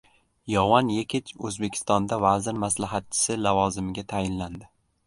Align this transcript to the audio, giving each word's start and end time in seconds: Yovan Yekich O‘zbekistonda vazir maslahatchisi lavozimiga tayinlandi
Yovan 0.51 0.89
Yekich 0.93 1.29
O‘zbekistonda 1.49 2.19
vazir 2.25 2.59
maslahatchisi 2.65 3.39
lavozimiga 3.47 4.11
tayinlandi 4.17 4.73